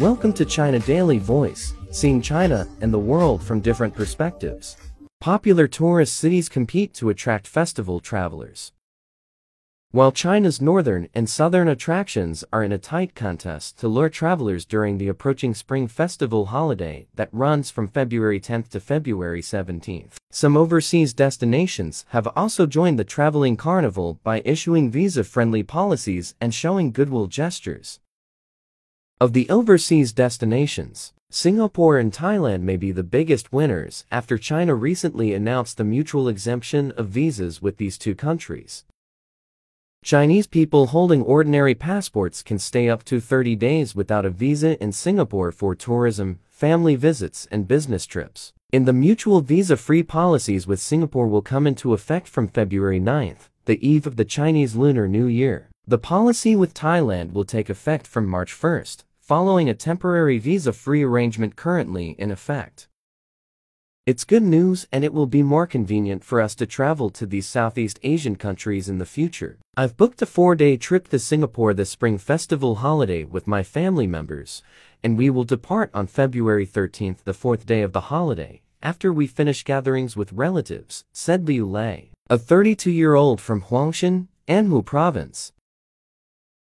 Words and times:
Welcome 0.00 0.32
to 0.32 0.46
China 0.46 0.78
Daily 0.78 1.18
Voice, 1.18 1.74
seeing 1.90 2.22
China 2.22 2.66
and 2.80 2.90
the 2.90 2.98
world 2.98 3.42
from 3.42 3.60
different 3.60 3.94
perspectives. 3.94 4.78
Popular 5.20 5.68
tourist 5.68 6.16
cities 6.16 6.48
compete 6.48 6.94
to 6.94 7.10
attract 7.10 7.46
festival 7.46 8.00
travelers. 8.00 8.72
While 9.90 10.10
China's 10.10 10.58
northern 10.58 11.10
and 11.14 11.28
southern 11.28 11.68
attractions 11.68 12.44
are 12.50 12.64
in 12.64 12.72
a 12.72 12.78
tight 12.78 13.14
contest 13.14 13.78
to 13.80 13.88
lure 13.88 14.08
travelers 14.08 14.64
during 14.64 14.96
the 14.96 15.08
approaching 15.08 15.52
Spring 15.52 15.86
Festival 15.86 16.46
holiday 16.46 17.06
that 17.16 17.28
runs 17.30 17.70
from 17.70 17.86
February 17.86 18.40
10th 18.40 18.70
to 18.70 18.80
February 18.80 19.42
17th, 19.42 20.12
some 20.30 20.56
overseas 20.56 21.12
destinations 21.12 22.06
have 22.08 22.26
also 22.34 22.64
joined 22.64 22.98
the 22.98 23.04
traveling 23.04 23.58
carnival 23.58 24.18
by 24.24 24.40
issuing 24.46 24.90
visa-friendly 24.90 25.64
policies 25.64 26.34
and 26.40 26.54
showing 26.54 26.90
goodwill 26.90 27.26
gestures. 27.26 28.00
Of 29.22 29.34
the 29.34 29.50
overseas 29.50 30.14
destinations, 30.14 31.12
Singapore 31.28 31.98
and 31.98 32.10
Thailand 32.10 32.62
may 32.62 32.78
be 32.78 32.90
the 32.90 33.02
biggest 33.02 33.52
winners 33.52 34.06
after 34.10 34.38
China 34.38 34.74
recently 34.74 35.34
announced 35.34 35.76
the 35.76 35.84
mutual 35.84 36.26
exemption 36.26 36.90
of 36.92 37.08
visas 37.08 37.60
with 37.60 37.76
these 37.76 37.98
two 37.98 38.14
countries. 38.14 38.86
Chinese 40.02 40.46
people 40.46 40.86
holding 40.86 41.20
ordinary 41.20 41.74
passports 41.74 42.42
can 42.42 42.58
stay 42.58 42.88
up 42.88 43.04
to 43.04 43.20
30 43.20 43.56
days 43.56 43.94
without 43.94 44.24
a 44.24 44.30
visa 44.30 44.82
in 44.82 44.90
Singapore 44.90 45.52
for 45.52 45.74
tourism, 45.74 46.38
family 46.48 46.96
visits, 46.96 47.46
and 47.50 47.68
business 47.68 48.06
trips. 48.06 48.54
In 48.72 48.86
the 48.86 48.94
mutual 48.94 49.42
visa-free 49.42 50.04
policies 50.04 50.66
with 50.66 50.80
Singapore 50.80 51.28
will 51.28 51.42
come 51.42 51.66
into 51.66 51.92
effect 51.92 52.26
from 52.26 52.48
February 52.48 52.98
9th, 52.98 53.50
the 53.66 53.86
eve 53.86 54.06
of 54.06 54.16
the 54.16 54.24
Chinese 54.24 54.76
Lunar 54.76 55.06
New 55.06 55.26
Year. 55.26 55.68
The 55.86 55.98
policy 55.98 56.56
with 56.56 56.72
Thailand 56.72 57.34
will 57.34 57.44
take 57.44 57.68
effect 57.68 58.06
from 58.06 58.26
March 58.26 58.54
1st, 58.54 59.04
following 59.30 59.68
a 59.68 59.74
temporary 59.74 60.38
visa-free 60.38 61.04
arrangement 61.04 61.54
currently 61.54 62.16
in 62.18 62.32
effect. 62.32 62.88
It's 64.04 64.24
good 64.24 64.42
news 64.42 64.88
and 64.90 65.04
it 65.04 65.12
will 65.12 65.28
be 65.28 65.44
more 65.44 65.68
convenient 65.68 66.24
for 66.24 66.40
us 66.40 66.56
to 66.56 66.66
travel 66.66 67.10
to 67.10 67.26
these 67.26 67.46
Southeast 67.46 68.00
Asian 68.02 68.34
countries 68.34 68.88
in 68.88 68.98
the 68.98 69.06
future. 69.06 69.56
I've 69.76 69.96
booked 69.96 70.20
a 70.20 70.26
four-day 70.26 70.78
trip 70.78 71.06
to 71.10 71.20
Singapore 71.20 71.74
this 71.74 71.90
Spring 71.90 72.18
Festival 72.18 72.74
holiday 72.86 73.22
with 73.22 73.46
my 73.46 73.62
family 73.62 74.08
members, 74.08 74.64
and 75.00 75.16
we 75.16 75.30
will 75.30 75.44
depart 75.44 75.92
on 75.94 76.08
February 76.08 76.66
13th, 76.66 77.22
the 77.22 77.32
fourth 77.32 77.66
day 77.66 77.82
of 77.82 77.92
the 77.92 78.08
holiday, 78.10 78.62
after 78.82 79.12
we 79.12 79.28
finish 79.28 79.62
gatherings 79.62 80.16
with 80.16 80.32
relatives, 80.32 81.04
said 81.12 81.46
Liu 81.46 81.64
Lei, 81.64 82.10
a 82.28 82.36
32-year-old 82.36 83.40
from 83.40 83.62
Huangshan, 83.62 84.26
Anhui 84.48 84.84
Province. 84.84 85.52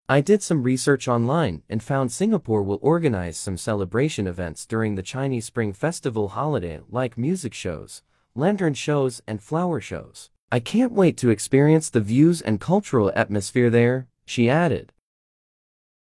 I 0.08 0.22
did 0.22 0.44
some 0.44 0.62
research 0.62 1.08
online 1.08 1.64
and 1.68 1.82
found 1.82 2.12
Singapore 2.12 2.62
will 2.62 2.78
organize 2.84 3.38
some 3.38 3.58
celebration 3.58 4.28
events 4.28 4.68
during 4.68 4.94
the 4.94 5.02
Chinese 5.02 5.46
Spring 5.46 5.74
Festival 5.74 6.28
holiday 6.28 6.82
like 6.92 7.18
music 7.18 7.56
shows, 7.56 8.04
lantern 8.36 8.76
shows, 8.76 9.24
and 9.26 9.42
flower 9.42 9.82
shows. 9.82 10.30
I 10.52 10.60
can't 10.60 10.92
wait 10.92 11.18
to 11.18 11.32
experience 11.32 11.90
the 11.90 12.02
views 12.02 12.40
and 12.40 12.62
cultural 12.62 13.12
atmosphere 13.16 13.72
there, 13.72 14.08
she 14.28 14.48
added. 14.48 14.94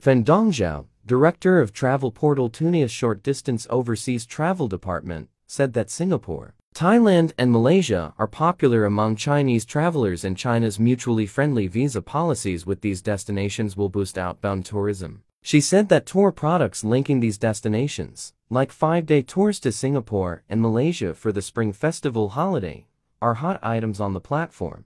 Fan 0.01 0.25
Dongzhao, 0.25 0.86
director 1.06 1.61
of 1.61 1.73
travel 1.73 2.11
portal 2.11 2.51
Tuniu's 2.51 2.91
short 2.91 3.23
distance 3.23 3.64
overseas 3.70 4.27
travel 4.27 4.67
department, 4.67 5.29
said 5.47 5.73
that 5.75 5.89
Singapore 5.89 6.56
Thailand 6.75 7.30
and 7.39 7.53
Malaysia 7.53 8.14
are 8.19 8.27
popular 8.27 8.84
among 8.84 9.14
Chinese 9.14 9.64
travelers 9.64 10.25
and 10.25 10.36
China's 10.36 10.80
mutually 10.80 11.25
friendly 11.25 11.69
visa 11.69 12.03
policies 12.03 12.67
with 12.67 12.80
these 12.80 13.00
destinations 13.00 13.77
will 13.77 13.89
boost 13.89 14.19
outbound 14.19 14.67
tourism. 14.67 15.22
She 15.41 15.61
said 15.61 15.89
that 15.91 16.05
tour 16.05 16.33
products 16.33 16.83
linking 16.83 17.20
these 17.20 17.39
destinations, 17.39 18.33
like 18.50 18.72
five-day 18.72 19.22
tours 19.22 19.61
to 19.61 19.70
Singapore 19.70 20.42
and 20.48 20.61
Malaysia 20.61 21.14
for 21.14 21.30
the 21.30 21.42
Spring 21.42 21.72
Festival 21.72 22.30
holiday, 22.30 22.86
are 23.23 23.35
hot 23.35 23.61
items 23.62 24.01
on 24.01 24.12
the 24.12 24.20
platform. 24.20 24.85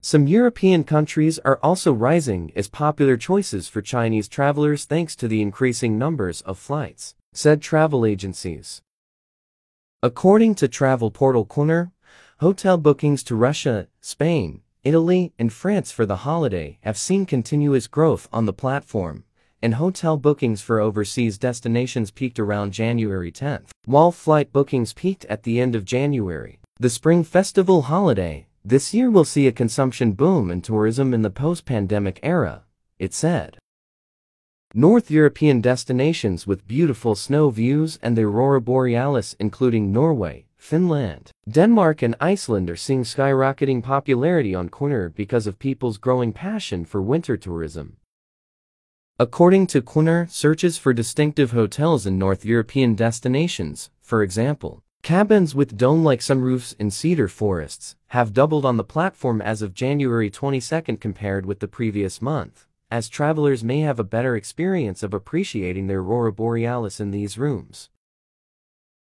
Some 0.00 0.26
European 0.26 0.84
countries 0.84 1.38
are 1.40 1.60
also 1.62 1.92
rising 1.92 2.50
as 2.56 2.68
popular 2.68 3.18
choices 3.18 3.68
for 3.68 3.82
Chinese 3.82 4.26
travelers 4.26 4.86
thanks 4.86 5.16
to 5.16 5.28
the 5.28 5.42
increasing 5.42 5.98
numbers 5.98 6.40
of 6.40 6.58
flights, 6.58 7.14
said 7.34 7.60
travel 7.60 8.06
agencies. 8.06 8.80
According 10.04 10.56
to 10.56 10.66
travel 10.66 11.12
portal 11.12 11.46
Qunar, 11.46 11.92
hotel 12.40 12.76
bookings 12.76 13.22
to 13.22 13.36
Russia, 13.36 13.86
Spain, 14.00 14.62
Italy, 14.82 15.32
and 15.38 15.52
France 15.52 15.92
for 15.92 16.04
the 16.04 16.26
holiday 16.26 16.78
have 16.80 16.98
seen 16.98 17.24
continuous 17.24 17.86
growth 17.86 18.28
on 18.32 18.44
the 18.46 18.52
platform, 18.52 19.22
and 19.62 19.74
hotel 19.74 20.16
bookings 20.16 20.60
for 20.60 20.80
overseas 20.80 21.38
destinations 21.38 22.10
peaked 22.10 22.40
around 22.40 22.72
January 22.72 23.30
10th, 23.30 23.68
while 23.84 24.10
flight 24.10 24.52
bookings 24.52 24.92
peaked 24.92 25.24
at 25.26 25.44
the 25.44 25.60
end 25.60 25.76
of 25.76 25.84
January. 25.84 26.58
The 26.80 26.90
Spring 26.90 27.22
Festival 27.22 27.82
holiday 27.82 28.48
this 28.64 28.92
year 28.92 29.08
will 29.08 29.24
see 29.24 29.46
a 29.46 29.52
consumption 29.52 30.14
boom 30.14 30.50
in 30.50 30.62
tourism 30.62 31.14
in 31.14 31.22
the 31.22 31.30
post-pandemic 31.30 32.18
era, 32.24 32.64
it 32.98 33.14
said. 33.14 33.56
North 34.74 35.10
European 35.10 35.60
destinations 35.60 36.46
with 36.46 36.66
beautiful 36.66 37.14
snow 37.14 37.50
views 37.50 37.98
and 38.02 38.16
the 38.16 38.22
aurora 38.22 38.58
borealis 38.58 39.36
including 39.38 39.92
Norway, 39.92 40.46
Finland, 40.56 41.30
Denmark 41.46 42.00
and 42.00 42.16
Iceland 42.18 42.70
are 42.70 42.76
seeing 42.76 43.02
skyrocketing 43.02 43.82
popularity 43.82 44.54
on 44.54 44.70
Qunar 44.70 45.14
because 45.14 45.46
of 45.46 45.58
people's 45.58 45.98
growing 45.98 46.32
passion 46.32 46.86
for 46.86 47.02
winter 47.02 47.36
tourism. 47.36 47.98
According 49.18 49.66
to 49.68 49.82
Qunar, 49.82 50.30
searches 50.30 50.78
for 50.78 50.94
distinctive 50.94 51.50
hotels 51.50 52.06
in 52.06 52.18
North 52.18 52.42
European 52.42 52.94
destinations, 52.94 53.90
for 54.00 54.22
example, 54.22 54.82
cabins 55.02 55.54
with 55.54 55.76
dome-like 55.76 56.20
sunroofs 56.20 56.74
in 56.78 56.90
cedar 56.90 57.28
forests, 57.28 57.96
have 58.06 58.32
doubled 58.32 58.64
on 58.64 58.78
the 58.78 58.84
platform 58.84 59.42
as 59.42 59.60
of 59.60 59.74
January 59.74 60.30
22 60.30 60.96
compared 60.96 61.44
with 61.44 61.60
the 61.60 61.68
previous 61.68 62.22
month 62.22 62.66
as 62.92 63.08
travelers 63.08 63.64
may 63.64 63.80
have 63.80 63.98
a 63.98 64.04
better 64.04 64.36
experience 64.36 65.02
of 65.02 65.14
appreciating 65.14 65.86
their 65.86 66.00
aurora 66.00 66.30
borealis 66.30 67.00
in 67.00 67.10
these 67.10 67.38
rooms. 67.38 67.88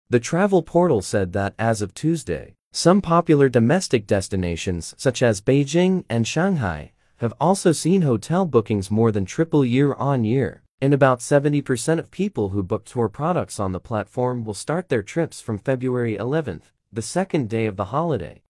The 0.09 0.21
travel 0.21 0.63
portal 0.63 1.01
said 1.01 1.33
that 1.33 1.53
as 1.59 1.81
of 1.81 1.93
Tuesday, 1.93 2.55
some 2.71 3.01
popular 3.01 3.49
domestic 3.49 4.07
destinations 4.07 4.95
such 4.97 5.21
as 5.21 5.41
Beijing 5.41 6.05
and 6.09 6.25
Shanghai 6.25 6.93
have 7.17 7.33
also 7.37 7.73
seen 7.73 8.03
hotel 8.03 8.45
bookings 8.45 8.89
more 8.89 9.11
than 9.11 9.25
triple 9.25 9.65
year 9.65 9.93
on 9.95 10.23
year, 10.23 10.63
and 10.79 10.93
about 10.93 11.19
70% 11.19 11.99
of 11.99 12.11
people 12.11 12.49
who 12.49 12.63
book 12.63 12.85
tour 12.85 13.09
products 13.09 13.59
on 13.59 13.73
the 13.73 13.79
platform 13.81 14.45
will 14.45 14.53
start 14.53 14.87
their 14.87 15.03
trips 15.03 15.41
from 15.41 15.57
February 15.57 16.15
11th, 16.15 16.71
the 16.93 17.01
second 17.01 17.49
day 17.49 17.65
of 17.65 17.75
the 17.75 17.91
holiday. 17.91 18.41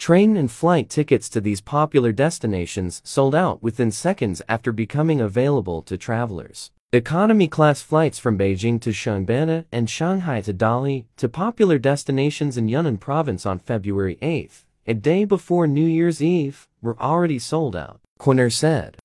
Train 0.00 0.34
and 0.34 0.50
flight 0.50 0.88
tickets 0.88 1.28
to 1.28 1.42
these 1.42 1.60
popular 1.60 2.10
destinations 2.10 3.02
sold 3.04 3.34
out 3.34 3.62
within 3.62 3.90
seconds 3.90 4.40
after 4.48 4.72
becoming 4.72 5.20
available 5.20 5.82
to 5.82 5.98
travelers. 5.98 6.70
Economy 6.90 7.46
class 7.46 7.82
flights 7.82 8.18
from 8.18 8.38
Beijing 8.38 8.80
to 8.80 8.92
Xiamen 8.92 9.66
and 9.70 9.90
Shanghai 9.90 10.40
to 10.40 10.54
Dali 10.54 11.04
to 11.18 11.28
popular 11.28 11.78
destinations 11.78 12.56
in 12.56 12.66
Yunnan 12.66 12.96
province 12.96 13.44
on 13.44 13.58
February 13.58 14.16
8th, 14.22 14.64
a 14.86 14.94
day 14.94 15.26
before 15.26 15.66
New 15.66 15.84
Year's 15.84 16.22
Eve, 16.22 16.66
were 16.80 16.98
already 16.98 17.38
sold 17.38 17.76
out, 17.76 18.00
Qunar 18.18 18.50
said. 18.50 18.96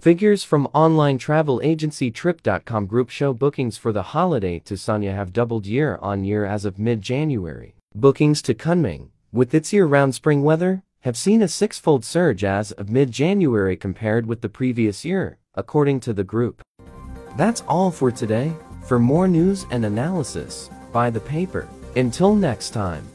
Figures 0.00 0.44
from 0.44 0.68
online 0.74 1.16
travel 1.16 1.62
agency 1.64 2.10
Trip.com 2.10 2.84
group 2.84 3.08
show 3.08 3.32
bookings 3.32 3.78
for 3.78 3.92
the 3.92 4.12
holiday 4.12 4.58
to 4.58 4.74
Sanya 4.74 5.14
have 5.14 5.32
doubled 5.32 5.64
year 5.64 5.98
on 6.02 6.26
year 6.26 6.44
as 6.44 6.66
of 6.66 6.78
mid-January. 6.78 7.74
Bookings 7.94 8.42
to 8.42 8.52
Kunming, 8.54 9.08
with 9.32 9.54
its 9.54 9.72
year-round 9.72 10.14
spring 10.14 10.42
weather, 10.42 10.82
have 11.00 11.16
seen 11.16 11.42
a 11.42 11.48
six-fold 11.48 12.04
surge 12.04 12.42
as 12.42 12.72
of 12.72 12.90
mid-January 12.90 13.76
compared 13.76 14.26
with 14.26 14.40
the 14.40 14.48
previous 14.48 15.04
year, 15.04 15.38
according 15.54 16.00
to 16.00 16.12
the 16.12 16.24
group. 16.24 16.62
That's 17.36 17.62
all 17.68 17.90
for 17.90 18.10
today. 18.10 18.52
For 18.86 18.98
more 18.98 19.28
news 19.28 19.66
and 19.70 19.84
analysis, 19.84 20.70
buy 20.92 21.10
the 21.10 21.20
paper. 21.20 21.68
Until 21.94 22.34
next 22.34 22.70
time. 22.70 23.06